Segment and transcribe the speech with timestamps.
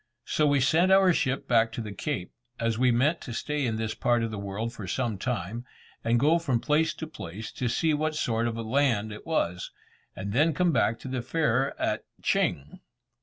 [0.25, 3.75] So we sent our ship back to the Cape, as we meant to stay in
[3.75, 5.63] this part of the world for some time,
[6.03, 9.69] and go from place to place to see what sort of a land it was,
[10.15, 12.79] and then come back to the fair at Ching.